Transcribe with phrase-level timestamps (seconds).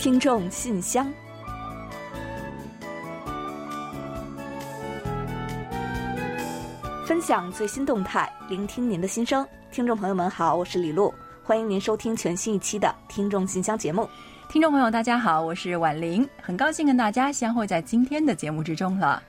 [0.00, 1.06] 听众信箱，
[7.04, 9.46] 分享最新动态，聆听您的心声。
[9.70, 11.12] 听众朋友们好，我是李璐，
[11.44, 14.08] 欢迎您收听全新一期的《听众信箱》节目。
[14.48, 19.22] 听众朋友，大家好，我是婉玲，很高兴跟大家相会在今天的节目之中了。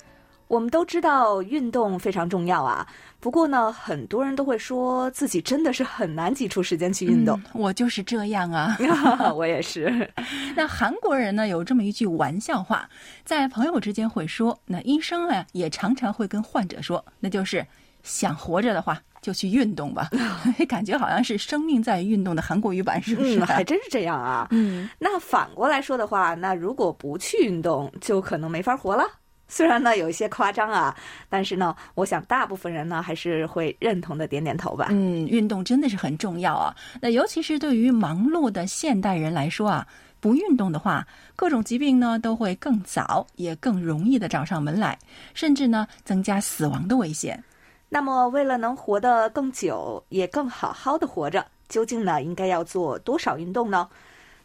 [0.52, 2.86] 我们都知道运动非常重要啊，
[3.21, 7.39] 不过呢，很多人都会说自己真的是很难挤出时间去运动。
[7.39, 8.75] 嗯我就是这样啊。
[9.34, 10.11] 我也是。
[10.53, 12.89] 那韩国人呢有这么一句玩笑话，
[13.23, 17.66] 在朋友之间会说，那医生呢也常常会跟患者说，那就是
[18.03, 20.09] 想活着的话就去运动吧。
[20.67, 23.39] 感觉好像是生命在于运动的韩国语版，是不是？
[23.39, 24.49] 嗯，还真是这样啊。
[24.52, 29.05] 嗯，那反过来说的话，那如果不去运动，就可能没法活了。
[29.53, 30.95] 虽然呢有一些夸张啊，
[31.27, 34.87] 但是呢，我想大部分人呢还是会认同的，点点头吧。
[34.91, 36.73] 嗯，运动真的是很重要啊。
[37.01, 39.85] 那尤其是对于忙碌的现代人来说啊，
[40.21, 44.97] 不运动的话，各种疾病呢都会更早，也更容易的找上门来，
[45.33, 47.43] 甚至呢增加死亡的危险。
[47.89, 53.86] 那么，为了能活得更久，也更好好的活着，究竟呢应该要做多少运动呢？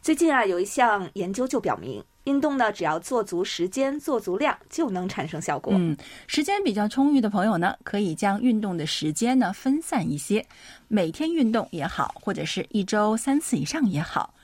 [0.02, 5.72] 最近啊，有一项研究就表明，运动呢只要做足时间、做足量，就能产生效果。
[5.76, 5.96] 嗯，
[6.26, 10.44] 时间比较充裕的朋友呢，可以将运动的时间呢分散一些，
[10.88, 14.34] 每天运动也好，或者是一周三次以上也好。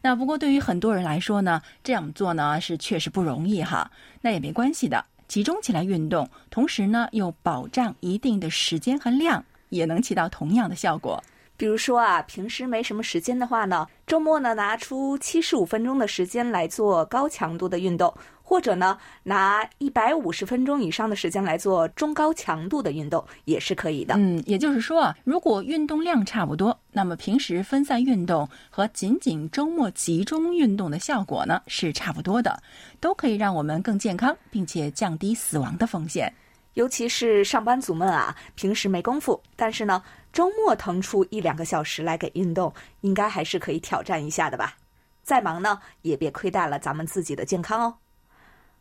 [0.00, 3.90] 那不过对于很多人来说呢，这样做呢是确实不容易哈。
[4.22, 11.22] 那也没关系的，集中起来运动，同时呢又保障一定的时间和量，也能起到同样的效果。
[11.56, 24.14] 比如说啊，平时没什么时间的话呢，周末呢拿出七十五分钟的时间来做高强度的运动，或者呢拿一百五十分钟以上的时间来做中高强度的运动，也是可以的。
[24.18, 32.62] 嗯，也就是说啊，如果运动量差不多，那么平时分散运动和仅仅周末集中运动的效果呢是差不多的，
[33.00, 36.32] 都可以让我们更健康，并且降低死亡的风险。
[36.76, 42.70] 尤其是上班族们啊，平时没功夫，但是呢，周末腾出一两个小时来给运动，
[43.00, 44.76] 应该还是可以挑战一下的吧。
[45.22, 47.94] 再忙呢，也别亏待了咱们自己的健康哦。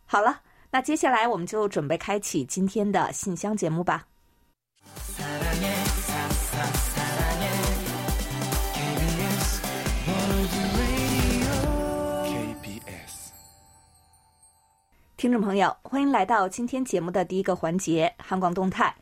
[0.05, 0.41] 好了，
[0.72, 4.07] 那接下来我们就准备开启今天的信箱节目吧。
[15.25, 18.95] 听众朋友，欢迎来到今天节目的第一个环节——韩广动态。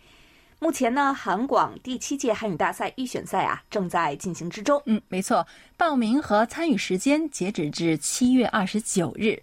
[0.58, 4.82] 目前呢，韩广第七届韩语大赛预选赛啊正在进行之中。
[4.86, 5.46] 嗯，没错，
[5.76, 9.38] 报名和参与时间截止至七月二十九日。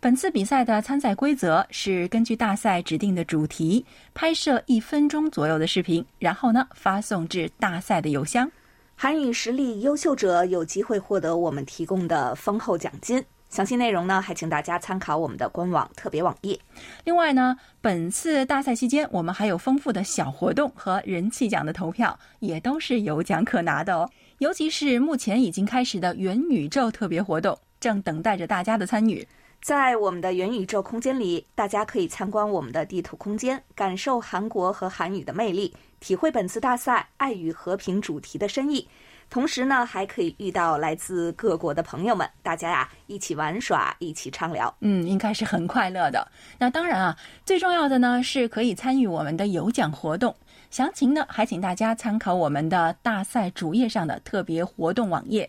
[0.00, 8.50] 本次比赛的参赛规则是根据大赛指定的主题，拍摄一分钟左右的视频，然后呢发送至大赛的邮箱。
[8.96, 13.22] 韩语实力优秀者有机会获得我们提供的丰厚奖金。
[13.54, 16.58] 详细内容呢，还请大家参考我们的官网特别网页。
[17.04, 24.10] 另外呢，本次大赛期间，我们还有丰富的小活动和人气奖的投票，也都是有奖可拿的哦。
[24.38, 29.24] 尤其是目前已经开始的元宇宙特别活动，正等待着大家的参与。
[29.62, 38.88] 在我们的元宇宙空间里，大家可以参观我们的地图空间，感受韩国和韩语的魅力，体会本次大赛“爱与和平”主题的深意。
[39.30, 44.72] 同时呢，还可以遇到来自各国的朋友们，大家呀一起玩耍，一起畅聊。
[44.80, 46.26] 嗯，应该是很快乐的。
[46.58, 50.34] 那当然啊，最重要的呢是可以参与我们的有奖活动。
[50.70, 55.48] 详情呢，还请大家参考我们的大赛主页上的特别活动网页。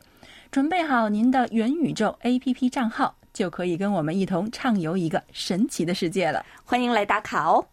[0.52, 6.46] 准备好您的元宇宙 APP 账号，就可以跟我们一同畅游一个神奇的世界了。
[6.64, 7.66] 欢迎来打卡哦！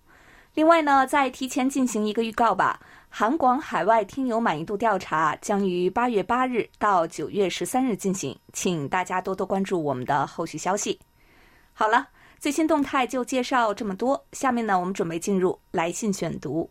[0.54, 2.80] 另外呢，再提前进行一个预告吧。
[3.14, 10.98] 韩广海外听友满意度调查将于八月八日到九月十三日进行，请大家多多关注我们的后续消息。
[11.74, 12.08] 好了，
[12.38, 16.70] 最新动态就介绍这么多，下面呢，我们准备进入来信选读。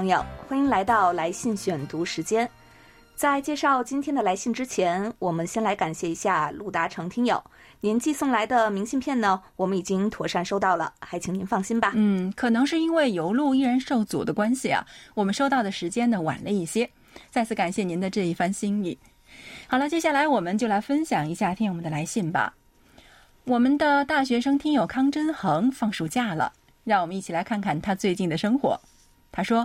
[0.00, 2.48] 朋友，欢迎来到来信选读时间。
[3.14, 7.44] 在介绍今天的来信之前，我们先来感谢一下陆达成听友，
[7.82, 11.92] 您寄送来的明信片呢，我们已经妥善收到了，还请您放心吧。
[11.96, 16.88] 嗯，可能是因为邮路依然受阻的关系啊，我们收到的时间呢晚了一些。
[17.30, 18.98] 再次感谢您的这一番心意。
[19.68, 22.54] 好了，接下来我们就来分享一下听友们的来信吧。
[23.44, 26.50] 我们的大学生听友康真恒放暑假了，
[26.84, 28.80] 让我们一起来看看他最近的生活。
[29.32, 29.64] 他说：“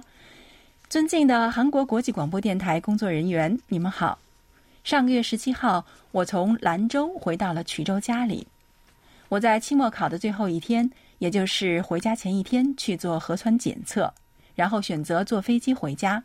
[0.95, 4.18] 尊敬的韩国国际广播电台工作人员，你们好。
[4.86, 8.47] 上个月十七号，我从兰州回到了衢州家里。
[9.27, 14.13] 我在期末考的最后一天，也就是回家前一天去做核酸检测，
[14.56, 16.24] 然后选择坐飞机回家。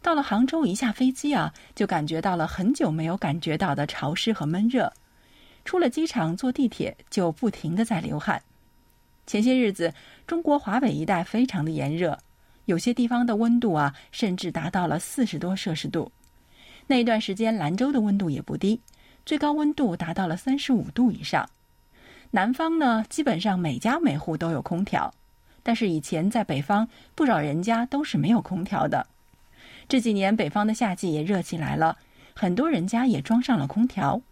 [0.00, 4.90] 到了杭州，一下飞机啊，就感觉到了很久没有感觉到的潮湿和闷热。
[5.66, 8.42] 出了机场，坐地铁就不停的在流汗。
[9.26, 9.92] 前些日子，
[10.26, 12.18] 中国华北一带非常的炎热，
[12.70, 16.12] 有些地方的温度啊，甚至达到了四十多摄氏度。
[16.86, 18.80] 那一段时间，兰州的温度也不低，
[19.26, 21.50] 最高温度达到了三十五度以上。
[22.30, 25.12] 南方呢，基本上每家每户都有空调，
[25.64, 29.04] 但是以前在北方，不少人家都是没有空调的。
[29.88, 31.98] 这几年北方的夏季也热起来了，
[32.36, 34.22] 很多人家也装上了空调。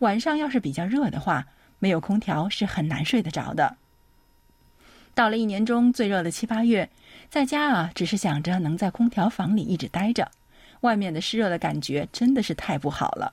[0.00, 1.46] 晚上要是比较热的话，
[1.78, 3.78] 没有空调是很难睡得着的。
[5.14, 6.88] 到了一年中最热的七八月，
[7.30, 10.30] 在家啊，只是想着能在空调房里一直待着，
[10.80, 13.32] 外面的湿热的感觉真的是太不好了。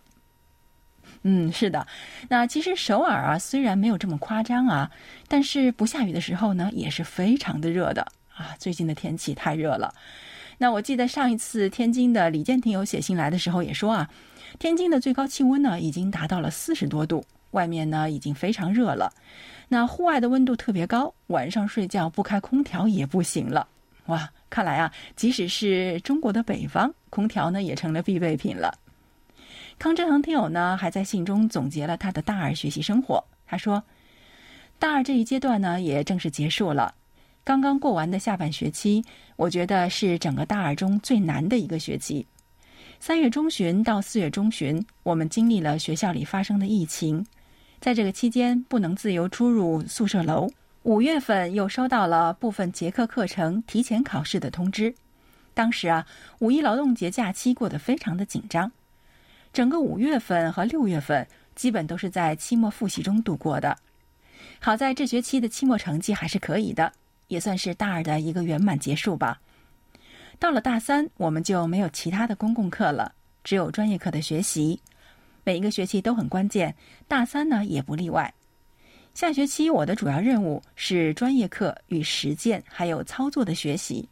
[1.21, 1.87] 嗯，是的。
[2.27, 4.91] 那其实首尔啊，虽然没有这么夸张啊，
[5.27, 8.05] 但是不下雨的时候呢，也是非常的热的
[8.35, 8.55] 啊。
[8.59, 9.93] 最近的天气太热了。
[10.57, 14.09] 那我记得上一次天津的李健听友写信来的时候也说啊，
[14.59, 19.11] 天津的最高气温呢已经达到了四十多度，外面呢已经非常热了。
[19.67, 23.67] 那户外的温度特别高，晚上睡觉不开空调也不行了。
[24.07, 28.77] 哇，看来啊，即使是中国的北方，空调呢也成了必备品了。
[29.79, 33.83] 康振恒听友呢还在信中总结了他的大二学习生活，他说，
[34.77, 36.93] 大二这一阶段呢也正式结束了。
[37.43, 39.03] 刚刚过完的下半学期，
[39.35, 42.25] 我觉得是整个大二中最难的一个学期。
[42.99, 47.25] 三月中旬到四月中旬，我们经历了学校里发生的疫情，
[47.79, 50.49] 在这个期间不能自由出入宿舍楼。
[50.85, 54.93] 五月份又收到了部分结课课程提前考试的通知。
[55.55, 56.05] 当时啊，
[56.37, 58.71] 五一劳动节假期过得非常的紧张，
[59.51, 63.75] 整个五月份和六月份基本都是在期末复习中度过的。
[64.59, 66.93] 好在这学期的期末成绩还是可以的。
[67.29, 69.41] 也算是大二的一个圆满结束吧。
[70.37, 73.11] 到了大三，我们就没有其他的公共课了，
[73.43, 74.79] 只有专业课的学习。
[75.43, 76.75] 每一个学期都很关键，
[77.07, 78.31] 大三呢也不例外。
[79.15, 84.05] 下学期我的主要任务是专业课与实践还有操作的学习。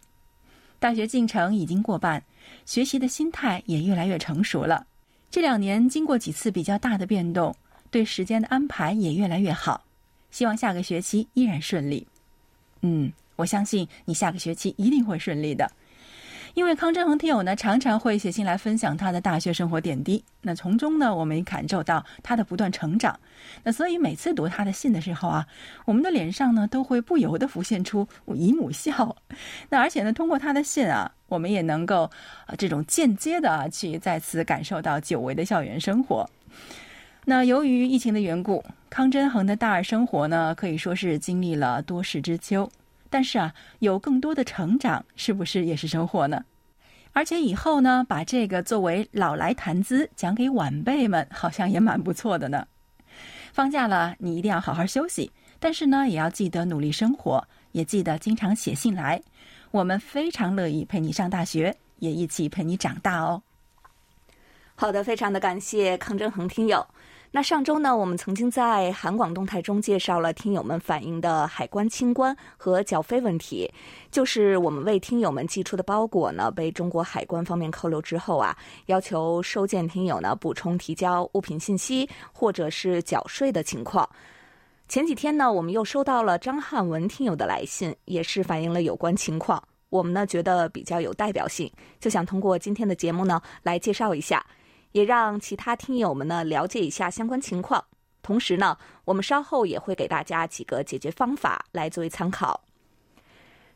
[0.79, 2.23] 大学进程已经过半，
[2.65, 4.87] 学习的心态也越来越成熟了。
[5.29, 7.53] 这两年经过几次比较大的变动，
[7.91, 9.83] 对时间的安排也越来越好。
[10.31, 12.07] 希望下个学期依然顺利。
[12.79, 15.69] 嗯，我相信你下个学期一定会顺利的，
[16.53, 23.19] 因为康振恒听友呢常常会写信来分享他的大学生活点滴，那从中呢我们也感受到他的不断成长，
[23.63, 25.47] 那所以每次读他的信的时候啊，
[25.85, 29.15] 我们的脸上呢都会不由得浮现出姨母笑，
[29.69, 32.03] 那而且呢通过他的信啊，我们也能够
[32.45, 36.29] 啊这种间接的去再次感受到久违的校园生活。
[37.25, 42.69] 那由于疫情的缘故，康真恒的大二生活呢，可以说是经历了多事之秋。
[43.13, 46.43] 但是啊，有更多的成长，是不是也是收获呢？
[47.11, 52.65] 而且以后呢，把这个作为老来谈资讲给晚辈们，好像也蛮不错的呢。
[53.51, 59.21] 放假了，你一定要好好休息，但是呢，也要记得努力生活，也记得经常写信来。
[59.69, 63.43] 我们非常乐意陪你上大学，也一起陪你长大哦。
[64.73, 66.83] 好的，非常的感谢康正恒听友。
[67.35, 73.67] 那上周呢，我们曾经在韩广动态中介绍了听友们反映的海关清关和缴费问题，
[74.11, 84.07] 就是我们为听友们寄出的包裹呢，被中国海关方面扣留之后啊，要求收件听友呢补充提交物品信息或者是缴税的情况。
[84.87, 89.61] 前几天呢，我们又收到了张汉文听友的来信，也是反映了有关情况。
[89.89, 94.45] 我们呢觉得比较有代表性，就想通过今天的节目呢来介绍一下。
[94.93, 97.83] 也让其他听友们呢了解一下相关情况，
[98.21, 102.63] 同时呢，我们稍后也会给大家几个解决方法来作为参考。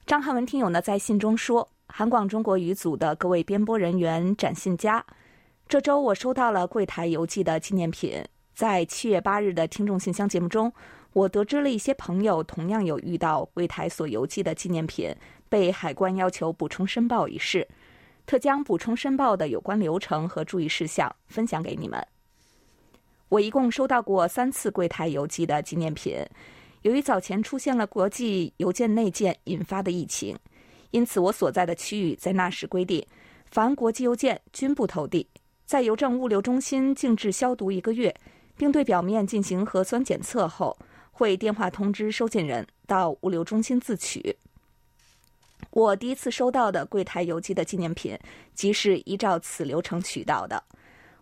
[0.05, 5.05] 张汉文听友呢在信中说：“韩广中国语组的各位编播人员、展信佳，
[5.67, 8.23] 这周我收到了柜台邮寄的纪念品。
[8.53, 10.71] 在七月八日的听众信箱节目中，
[11.13, 15.13] 我得知了一些朋友同样有遇到柜台所邮寄的纪念品
[15.49, 17.67] 被海关要求补充申报一事。”
[18.27, 22.05] 特将补充申报的有关流程和注意事项分享给你们。
[23.29, 26.23] 我一共收到过三次柜台邮寄的纪念品。
[26.83, 30.37] 由于早前出现了国际邮件内件引发的疫情，
[30.91, 33.05] 因此我所在的区域在那时规定，
[33.49, 35.25] 凡国际邮件均不投递，
[35.65, 38.13] 在邮政物流中心静置消毒一个月，
[38.57, 40.77] 并对表面进行核酸检测后，
[41.11, 44.37] 会电话通知收件人到物流中心自取。
[45.71, 48.17] 我第一次收到的柜台邮寄的纪念品，
[48.53, 50.63] 即是依照此流程取到的。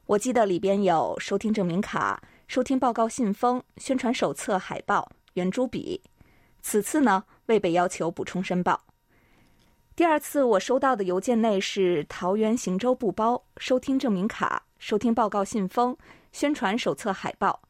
[0.06, 6.02] 我记得里边有收听证明卡、收听报告信封、宣传手册、海报、圆珠笔。
[6.62, 8.82] 此次呢，未被要求补充申报。
[9.96, 15.98] 第二次我收到的邮件内是桃园行舟布包、收听证明卡、收听报告信封、
[16.32, 17.62] 宣传手册、海报。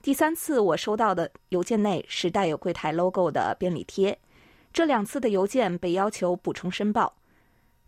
[0.00, 4.18] 第三次我收到的邮件内是带有柜台 logo 的便利贴。
[4.78, 7.16] 这两次的邮件被要求补充申报。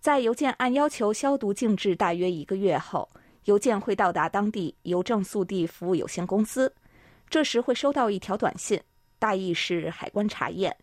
[0.01, 3.09] 在邮件按要求消毒静置大约一个月后，
[3.45, 6.75] 邮件会到达当地邮政速递服务有限公司，
[7.29, 8.81] 这时会收到一条短信，
[9.21, 10.77] 大意是海关查验。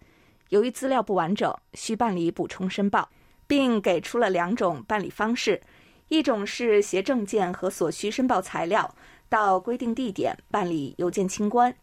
[0.47, 3.09] 由于资料不完整，需办理补充申报，
[3.45, 5.61] 并给出了两种办理方式：
[6.07, 8.95] 一种是携证件和所需申报材料
[9.27, 11.75] 到规定地点办理邮件清关，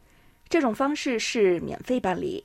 [0.49, 2.43] 这种方式是免费办理；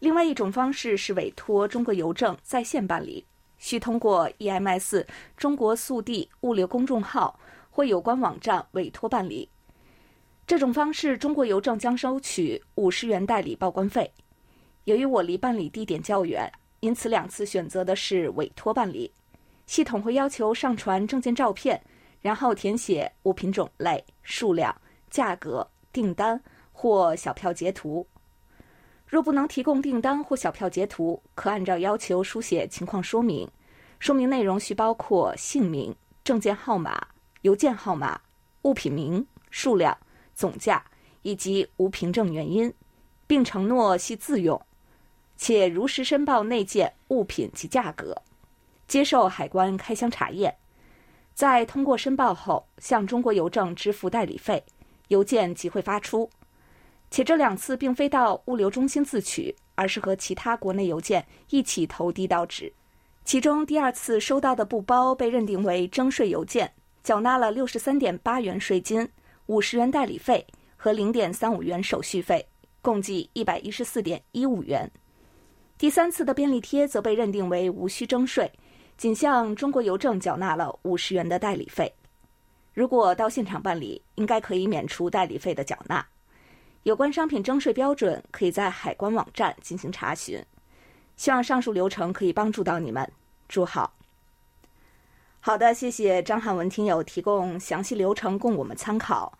[0.00, 3.24] 另外一种方式是委托中国邮政在线办理，
[3.56, 7.38] 需通过 EMS 中国速递物流公众号
[7.70, 9.48] 或有关网站委托办理。
[10.46, 14.12] 这种方式，中国邮政将收取五十元代理报关费。
[14.84, 19.10] 由于我离办理地点较远，因此两次选择的是委托办理。
[19.66, 21.82] 系统会要求上传证件照片，
[22.20, 24.72] 然后填写物品种类、数量、
[25.10, 28.06] 价格、订单或小票截图。
[29.06, 33.48] 若不能提供订单或小票截图，可按照要求书写情况说明。
[33.98, 37.06] 说明内容需包括姓名、证件号码、
[37.42, 38.20] 邮件号码、
[38.62, 39.96] 物品名、数量、
[40.34, 40.84] 总价
[41.22, 42.72] 以及无凭证原因，
[43.26, 44.60] 并承诺系自用。
[45.36, 48.20] 且如实申报内件物品及价格，
[48.88, 50.54] 接受海关开箱查验，
[51.32, 54.64] 在通过申报后向中国邮政支付代理费，
[55.08, 56.28] 邮件即会发出。
[57.10, 62.72] 且这两次并非到物流中心自取，而是和其他国内邮件一起投递到址。
[63.24, 66.72] 其中第二次收到的布包被认定为征税邮件，
[67.02, 69.08] 缴纳了六十三点八元税金、
[69.46, 70.46] 五十元代理费
[70.76, 72.46] 和零点三五元手续费，
[72.82, 74.90] 共计一百一十四点一五元。
[75.76, 78.50] 第三次的便利贴则被认定为无需征税，
[78.96, 81.92] 仅向中国邮政缴纳了五十元的代理费。
[82.72, 86.06] 如果到现场办理，应该可以免除代理费的缴纳。
[86.86, 90.40] 有关商品征税标准，可以在海关网站进行查询。
[91.16, 93.10] 希望上述流程可以帮助到你们。
[93.48, 93.92] 祝好。
[95.40, 99.36] 好的，谢谢张汉文听友提供详细流程供我们参考。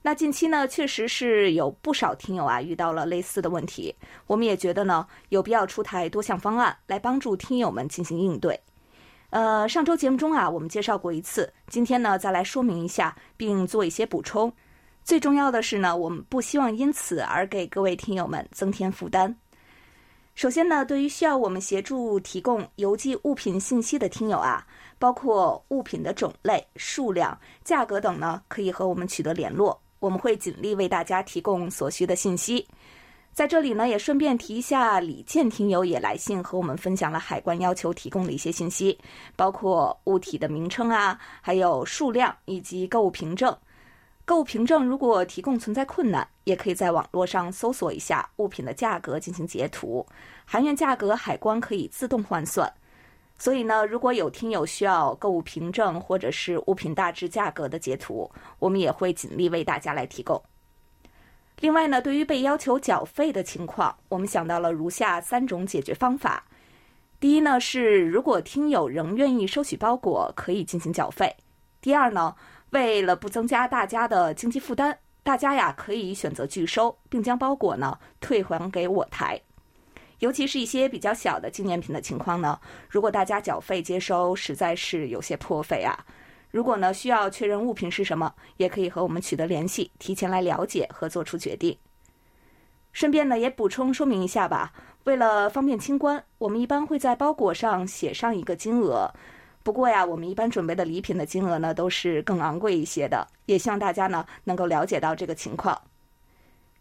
[0.00, 3.94] 那近期呢，确实是有不少听友啊遇到了类似的问题，
[4.26, 8.58] 我们也觉得呢有必要出台多项方案来帮助听友们进行应对。
[9.28, 14.50] 呃，上周节目中啊，我们介绍过一次，今天呢再来说明一下，并做一些补充。
[15.06, 19.32] 最重要的是呢，我们不希望因此而给各位听友们增添负担。
[20.34, 24.66] 首先呢，对于需要我们协助提供邮寄物品信息的听友啊，
[24.98, 29.80] 包括物品的种类、数量、价格等呢，可以和我们取得联络。
[30.00, 32.66] 我们会尽力为大家提供所需的信息。
[33.32, 38.98] 在这里呢，也顺便提一下，李健听友也来信和我们分享了海关要求提供的一些信息，
[39.36, 43.56] 包括物体的名称啊，还有数量以及购物凭证。
[44.26, 50.04] 购物凭证如果提供存在困难，也可以在网络上搜索一下物品的价格进行截图，
[50.44, 52.70] 含元价格海关可以自动换算。
[53.38, 58.28] 所以呢，如果有听友需要购物凭证或者是物品大致价格的截图，
[58.58, 60.42] 我们也会尽力为大家来提供。
[61.60, 66.46] 另外呢，对于被要求缴费的情况，我们想到了如下三种解决方法。
[67.20, 71.36] 第一呢，是如果听友仍愿意收取包裹，可以进行缴费。
[71.80, 72.34] 第二呢，
[72.76, 79.40] 为了不增加大家的经济负担，大家呀可以选择拒收，并将包裹呢退还给我台。
[80.18, 86.04] 尤其是一些比较小的纪念品的情况呢，如果大家缴费接收实在是有些破费啊。
[86.50, 91.74] 如果呢需要确认物品是什么，也可以和我们取得联系，提前来了解和做出决定。
[92.92, 99.10] 顺便呢也补充说明一下吧，为了方便清关，我们一般会在包裹上写上一个金额。
[99.66, 105.76] 不过呀，我们一般准备的礼品的金额呢都是更昂贵一些的，也希望大家呢能够了解到这个情况。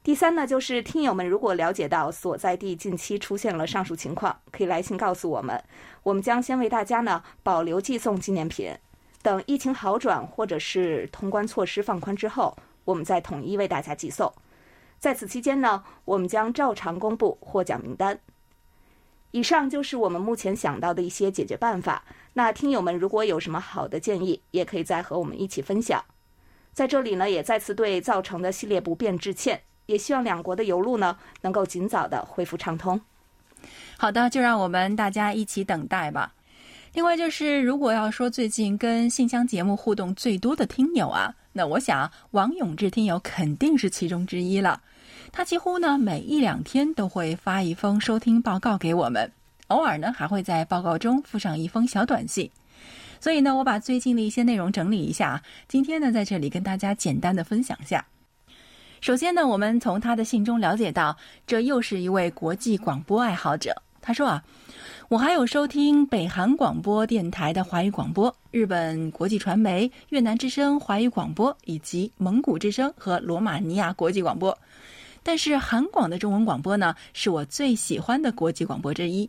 [0.03, 5.59] 第三呢，就是听友们如果了解到所在地近期出现了上述情况，可以来信告诉我们，
[6.03, 8.71] 我们将先为大家呢保留寄送纪念品，
[9.23, 14.31] 等疫情好转或者是通关措施放宽之后，我们再统一为大家寄送。
[14.99, 18.19] 在此期间呢，我们将照常公布获奖名单。
[19.35, 22.01] 以上就是我们目前想到的一些解决办法。
[22.31, 26.01] 那听友们如果有什么好的建议，也可以再和我们一起分享。
[26.71, 29.61] 在这里呢，也再次对造成的系列不便致歉。
[29.87, 33.01] 也希望两国的邮路呢能够尽早的恢复畅通。
[33.97, 36.33] 好的，就让我们大家一起等待吧。
[36.93, 44.81] 另外就是，如果要说最近跟信箱节目互动最多的听友啊，那我想王永志听友肯定是其中之一了。
[45.35, 49.29] 他几乎呢每一两天都会发一封收听报告给我们，
[49.67, 52.49] 偶尔呢还会在报告中附上一封小短信。
[53.19, 58.05] 所以呢，我把最近的一些内容整理一下，今天呢在这里跟大家简单的分享一下。
[59.01, 63.75] 首先呢，我们从他的信中了解到，这又是一位国际广播爱好者。
[64.01, 64.41] 他说啊。
[65.07, 74.57] 我还有收听北韩广播电台的华语广播、日本国际传媒、越南之声华语广播以及蒙古之声和罗马尼亚国际广播，
[75.27, 79.27] 但是韩广的中文广播呢，是我最喜欢的国际广播之一。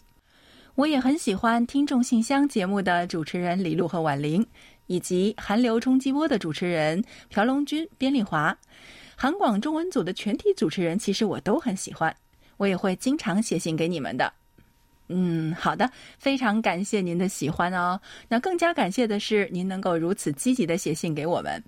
[0.75, 4.47] 我也很喜欢听众信箱节目的主持人李璐和婉玲，
[4.89, 8.55] 以及韩流冲击波的主持人朴龙君、边丽华。
[9.17, 12.15] 韩广中文组的全体主持人，其实我都很喜欢，
[12.59, 14.31] 我也会经常写信给你们的。
[15.09, 17.99] 嗯，好的，非常感谢您的喜欢哦。
[18.29, 21.65] 那更加感谢的是您能够如此积极的写信给我们。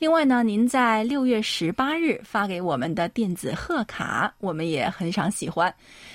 [0.00, 5.72] 另外呢，您在六月十八日发给我们的电子贺卡，我们也很赏喜欢。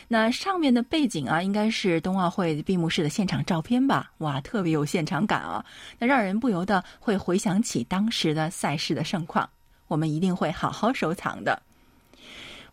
[0.08, 4.12] 那上面的背景啊，应该是冬奥会闭幕式的现场照片吧？
[4.18, 5.64] 哇，特别有现场感啊！
[6.00, 9.48] 那让人不由得会回想起当时的赛事的盛况。
[9.88, 11.62] 我们一定会好好收藏的。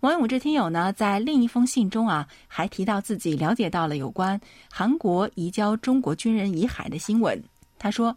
[0.00, 4.40] 王永志听友呢，在另一封信中啊，还提到自己了解到了有关
[4.71, 7.38] 韩国移交中国军人遗骸的新闻。
[7.78, 8.16] 他说，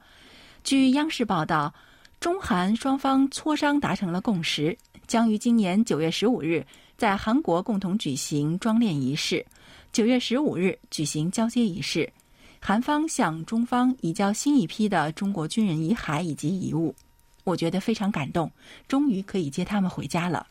[0.64, 1.74] 据央视报道，
[2.20, 6.66] 中韩双方磋商达成了共识，将于今年九月十五日
[6.98, 9.46] 在韩国共同举行装殓仪式，
[9.92, 12.12] 九月十五日举行交接仪式，
[12.60, 16.96] 韩方向中方移交新一批的中国军人遗骸以及遗物。
[17.44, 18.52] 我觉得非常感动，
[18.88, 20.48] 终于可以接他们回家了。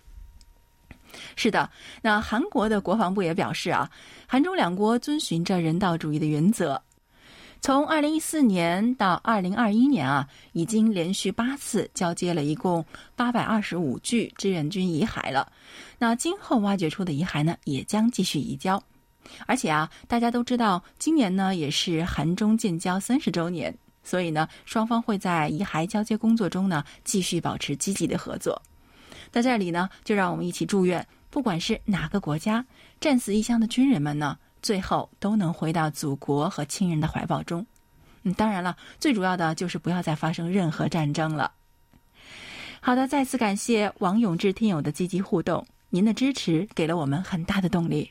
[1.35, 1.69] 是的，
[2.03, 3.91] 那韩国的国防部也表示啊，
[4.29, 6.81] 韩中两国遵循着人道主义的原则，
[7.65, 12.85] 从二零一四年到二零二一年啊，已经连续八次交接了一共
[13.17, 15.51] 八百二十五具志愿军遗骸了。
[15.99, 18.83] 那今后挖掘出的遗骸呢，也将继续移交。
[19.47, 28.61] 而且啊，大家都知道，今年呢也是韩中建交三十周年，所以呢，双方会在遗骸交接工作中呢继续保持积极的合作。
[29.31, 32.63] 在这里呢，就让我们一起祝愿，不管是哪个国家
[33.01, 37.65] 战死异乡的军人们呢，最后都能回到祖国和亲人的怀抱中。
[38.23, 41.53] 嗯，当然了，最主要的就是不要再发生任何战争了。
[42.81, 48.11] 好的，再次感谢王永志听友的积极互动，您的支持给了我们很大的动力。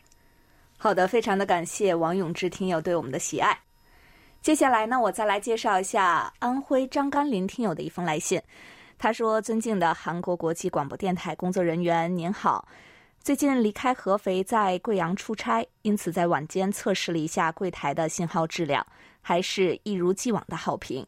[0.78, 3.60] 好的，非常的感谢王永志听友对我们的喜爱。
[4.42, 8.40] 接下来呢，我再来介绍一下安徽张甘霖听友的一封来信。
[9.00, 12.68] 他说：“尊敬的韩国国际广播电台工作人员，您好。
[13.24, 18.86] 最近离开合肥，在贵阳出差，因此在晚间测试了一下柜台的信号质量，
[19.22, 21.08] 还是一如既往的好评。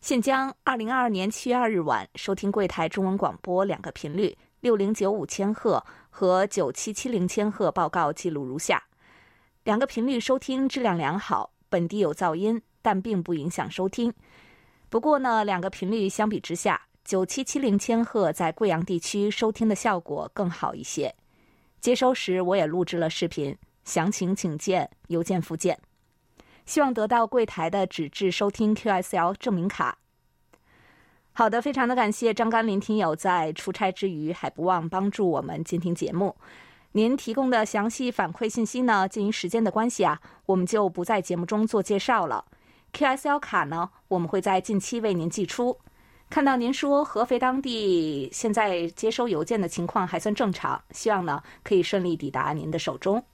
[0.00, 8.82] 现将二零二二年七月二日晚收听柜台中文广播两个频率六零九五千赫和九七七零千赫报告记录如下：
[9.62, 14.12] 两个频率收听质量良好，本地有噪音，但并不影响收听。
[14.88, 21.14] 不过呢，两个频率相比之下。”九七七零千赫在贵阳地区收听的效果更好一些。
[21.80, 25.78] 接收时我也录制了视频，详情请见邮件附件。
[26.66, 29.98] 希望得到柜台的纸质收听 QSL 证明卡。
[31.32, 36.36] 好的，非常的感谢张甘霖听友在出差之余还不忘帮助我们监听节目。
[36.92, 42.44] 您提供的详细反馈信息呢，鉴于时间的关系啊，我们就不在节目中做介绍了。
[42.92, 45.78] QSL 卡呢，我们会在近期为您寄出。
[46.30, 53.24] 看到您说合肥当地现在接收邮件的情况还算正常，希望呢可以顺利抵达您的手中。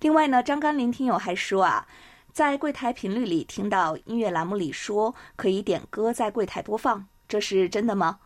[0.00, 1.86] 另外呢，张甘霖听友还说啊，
[2.30, 8.18] 在柜台频率里听到音乐栏目里说可以点歌在柜台播放，这是真的吗？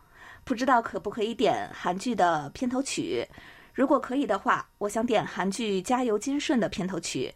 [0.43, 3.25] 不知道可不可以点韩剧的片头曲？
[3.73, 7.33] 如果可以的话，我想点韩剧《加油金顺》的片头曲。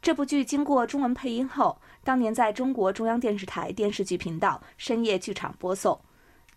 [0.00, 5.98] 这部剧经过中文配音后，当年在中国中央电视台电视剧频道深夜剧场播送。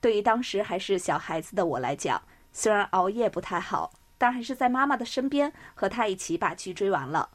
[0.01, 7.29] 对于当时还是小孩子的我来讲，虽然熬夜不太好，但还是在妈妈的身边和她一起把剧追完了。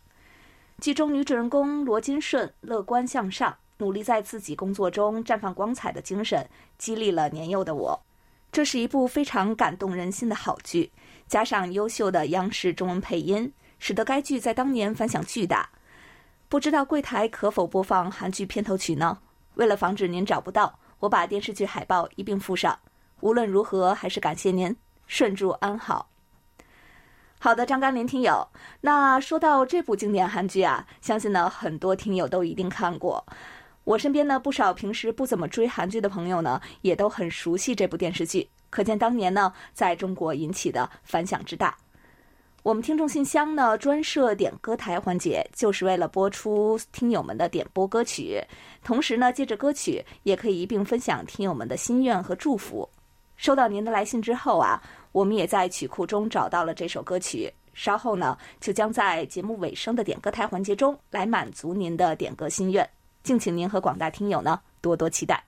[0.81, 8.01] 剧中女主人公罗金顺乐观向上，努力在自己工作中绽放光彩的精神，激励了年幼的我。
[8.51, 10.90] 这是一部非常感动人心的好剧，
[11.29, 15.70] 加上优秀的央视中文配音，使得该剧在当年反响巨大。
[16.50, 19.16] 不知道柜台可否播放韩剧片头曲呢？
[19.54, 22.76] 为了防止您找不到，我把电视剧海报一并附上。
[23.20, 26.10] 无论如何，还是感谢您，顺祝安好。
[27.38, 28.48] 好的，张甘霖听友。
[28.80, 33.24] 那说到这部经典韩剧啊，相信呢很多听友都一定看过。
[33.84, 41.76] 我身边呢不少平时不怎么追韩剧的朋友呢，也都很熟悉这部电视剧，可见当年呢在中国引起的反响之大。
[42.62, 48.40] 我们听众信箱呢专设点歌台环节，就是为了播出听友们的点播歌曲，
[48.85, 52.88] 同时呢借着歌曲也可以一并分享听友们的心愿和祝福。
[53.37, 54.83] 收到您的来信之后啊。
[55.12, 62.88] 我们也在曲库中找到了这首歌曲，稍后呢就将在节目尾声的点歌台环节中来满足您的点歌心愿，
[63.25, 65.42] 敬请您和广大听友呢多多期待。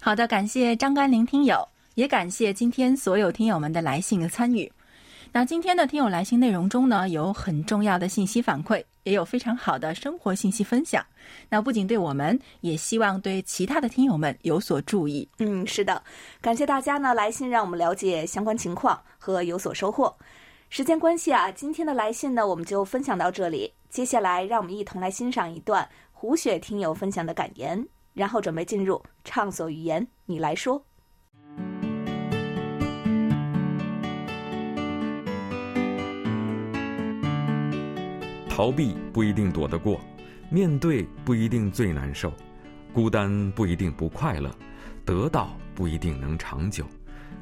[0.00, 4.72] 好的，感谢张甘霖听友，也感谢今天所有听友们的来信和参与。
[5.36, 11.04] 那今天的听友来信内容中呢，有很重要的信息反馈，也有非常好的生活信息分享。
[11.48, 15.28] 那不仅对我们，也希望对其他的听友们有所注意。
[15.40, 16.00] 嗯，是的，
[16.40, 20.16] 感谢大家呢来信，让我们了解相关情况和有所收获。
[20.70, 23.72] 时间关系啊，今天的来信呢我们就分享到这里。
[23.90, 30.80] 接下来，让我们一同来欣赏一段胡雪听友分享的感言，然后准备进入畅所欲言，你来说。
[38.56, 40.00] 逃避不一定躲得过，
[40.48, 42.32] 面对不一定最难受，
[42.92, 44.48] 孤单不一定不快乐，
[45.04, 46.86] 得到不一定能长久，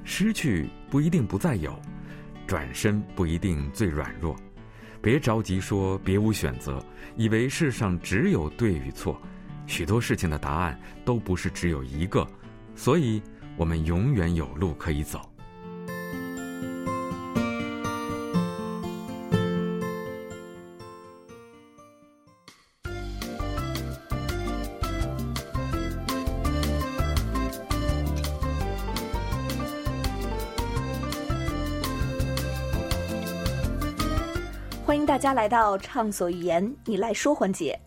[0.04, 1.78] 失去不一定不再有，
[2.46, 4.34] 转身不一定最软弱。
[5.02, 6.82] 别着急说别无选择，
[7.14, 9.20] 以为世上只有对与错，
[9.66, 12.26] 许多事情的答案都不是只有一个，
[12.74, 13.20] 所以
[13.58, 15.20] 我们永远有路可以走。
[34.92, 37.80] 欢迎大家来到畅所欲言，你来说环节。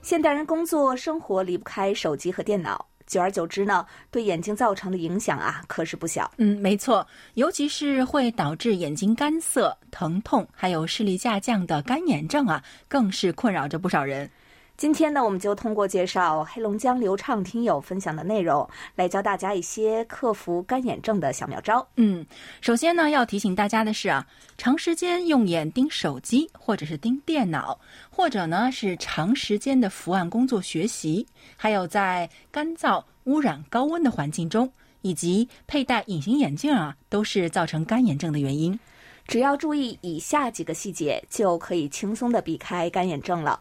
[0.00, 6.30] 现代人工作生活离不开手机和电脑，久而久之呢，对眼睛造成的影响啊，可是不小。
[6.36, 7.04] 嗯，没错，
[7.34, 14.30] 尤其是会导致眼睛干涩、疼痛，还有视力下降的干眼症啊，更是困扰着不少人。
[14.76, 21.86] 今天呢，我们就通过介绍黑龙江流畅听友分享的内容，来教大家一些克服干眼症的小妙招。
[21.96, 22.26] 嗯，
[22.60, 24.26] 首先呢，要提醒大家的是啊，
[24.58, 38.78] 长时间用眼盯手机，或者是盯电脑，或者呢是长时间的伏案工作学习，还有在干燥、污染、高温的环境中，以及佩戴隐形眼镜啊，都是造成干眼症的原因。
[39.26, 43.58] 只要注意以下几个细节，就可以轻松的避开干眼症了。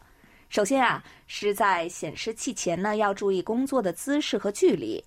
[0.55, 5.03] 首先啊，是在显示器前呢，要注意工作的姿势和距离。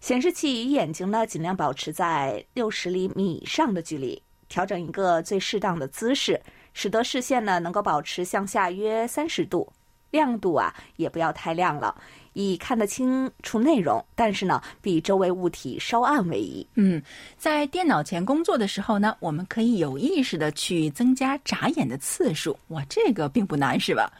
[0.00, 9.72] 显示器与眼睛呢，尽量保持在六十厘米以上的距离，调整一个最适当的姿势，使得视线呢能够保持向下约三十度。
[10.10, 11.94] 亮度啊，也不要太亮了，
[12.42, 16.64] 以看得清楚内容，但是呢，比周围物体稍暗为宜。
[16.74, 17.02] 嗯，
[17.36, 22.56] 在电脑前工作的时候呢，我们可以有意识的去增加眨眼的次数。
[22.68, 24.12] 哇，这个并不难，是吧？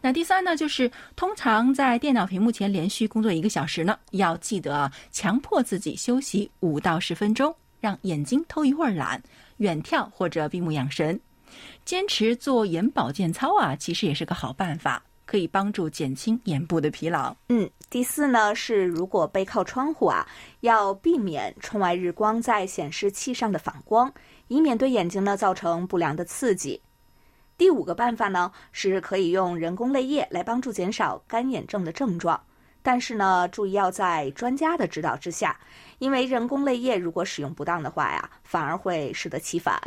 [0.00, 9.22] 那第三呢，就是通常在电脑屏幕前连续工作一个小时呢，要记得啊，强迫自己休息五到十分钟，让眼睛偷一会儿懒，
[9.58, 11.20] 远眺或者闭目养神，
[11.84, 15.02] 坚持做眼保健操啊，其实也是个好办法。
[15.26, 17.34] 可以帮助减轻眼部的疲劳。
[17.48, 20.26] 嗯，第四呢是，如果背靠窗户啊，
[20.60, 24.10] 要避免窗外日光在显示器上的反光，
[24.46, 26.80] 以免对眼睛呢造成不良的刺激。
[27.58, 32.40] 第五个办法呢，是可以用人工泪液来帮助减少干眼症的症状，
[32.82, 35.58] 但是呢，注意要在专家的指导之下，
[35.98, 39.80] 因为人工泪液如果使用不当的话呀，反而会适得其反。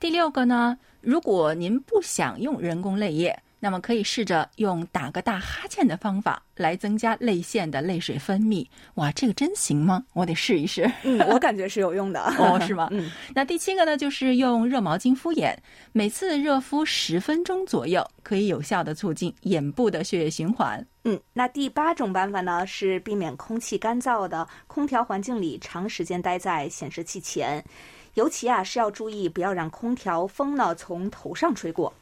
[0.00, 3.40] 第六个呢，如果您不想用人工泪液。
[3.64, 8.66] 那么可以试着用打个大哈欠的方法来增加泪腺的泪水分泌。
[8.94, 10.02] 哇，这个真行吗？
[10.14, 10.90] 我得试一试。
[11.04, 12.20] 嗯，我感觉是有用的。
[12.40, 12.88] 哦，是吗？
[12.90, 13.08] 嗯。
[13.32, 15.56] 那第七个呢，就是用热毛巾敷眼，
[15.92, 20.84] 每次热敷十分钟左右，可以有效的促进眼部的血液循环。
[21.04, 21.20] 嗯。
[21.32, 27.64] 那第八种办法呢，是避免空气干燥的空调环境里长时间待在显示器前，
[28.14, 31.94] 尤其啊是要注意不要让空调风呢从头上吹过。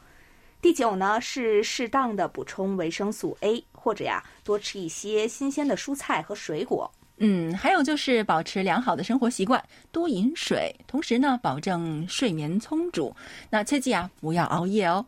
[0.63, 6.91] 第九呢是适当的补充维生素 A，或者呀多吃一些新鲜的蔬菜和水果。
[7.17, 13.15] 嗯，还有就是保持良好的生活习惯，多饮水，同时呢保证睡眠充足。
[13.49, 15.05] 那切记啊不要熬夜哦。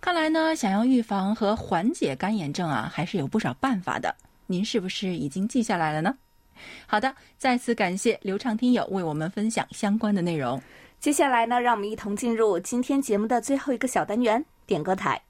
[0.00, 4.14] 看来呢想要预防和缓解干眼症啊还是有不少办法的。
[4.46, 6.16] 您是不是已经记下来了呢？
[6.86, 10.62] 好的，再次感谢刘畅听友为我们分享相关的内容。
[10.98, 15.22] 接下来呢，让我们一同进入今天节目的最后一个小单元——点歌台。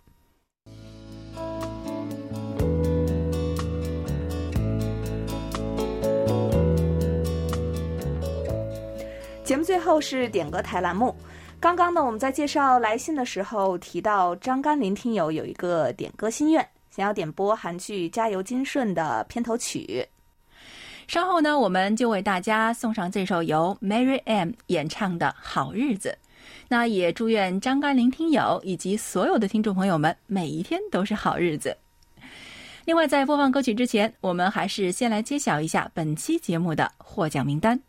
[9.45, 11.15] 节目最后是点歌台栏目。
[11.61, 20.07] 刚刚呢，我们在介绍来信的时候提到，张甘霖听友有一个点歌心愿，想要点播韩剧《加油金顺》的片头曲。
[21.09, 26.19] 稍后呢，我们就为大家送上这首由 Mary M 演唱的《好日子》。
[26.69, 31.77] 那也祝愿张甘霖听友以及所有的听众朋友们每一天都是好日子。
[32.87, 37.81] 另外，在播放歌曲之前，我们还是先来揭晓一下本期节目的获奖名单。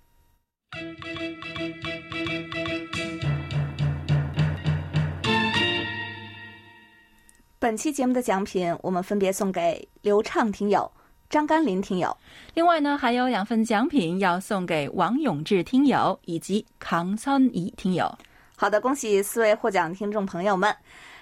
[7.59, 10.91] 本期节目的奖品，我们分别送给刘畅听友、
[11.29, 12.15] 张甘霖听友。
[12.53, 18.17] 另外呢，还有两份奖品要送给王永志听友以及康参怡听友。
[18.55, 20.75] 好的，恭喜四位获奖听众朋友们。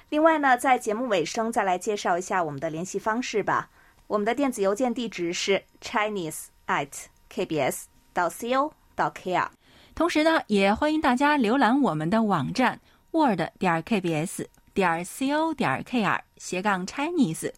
[0.10, 3.70] 另外呢，在节目尾声再来介绍一下我们的联系方式吧。
[4.08, 6.88] 我们的电子邮件地址是 chinese at
[7.34, 9.48] kbs 到 co 到 kr。
[9.96, 12.80] 同时呢，也欢迎大家浏览我们的网站
[13.12, 17.52] word 点 kbs 点 co 点 kr 斜杠 Chinese，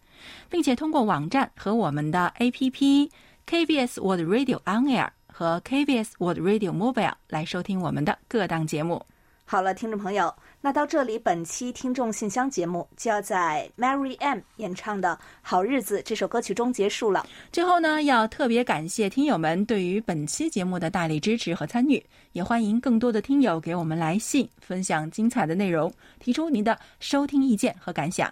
[0.50, 3.10] 并且通过网站和我们的 APP
[3.46, 9.06] KBS World Radio On Air 和 KBS World Radio Mobile 来收听我们的各档节目。
[9.50, 17.26] 好了，听众朋友，那到这里，本期听众信箱节目就要在 Mary M 演唱的《好日子》这首歌曲中结束了。
[17.50, 28.30] 最后呢，要特别感谢听友们对于本期节目的大力支持和参与，也欢迎更多的听友给我们来信，分享精彩的内容，提出您的收听意见和感想。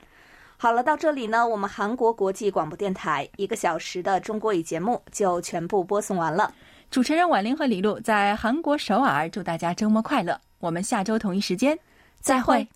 [0.58, 6.54] 好了，到这里呢，我们韩国国际广播电台一个小时的中国语节目就全部播送完了。
[6.90, 10.40] 主持人婉玲和李璐在韩国首尔，祝大家周末快乐。
[10.60, 11.78] 我们下周同一时间
[12.22, 12.68] 再会。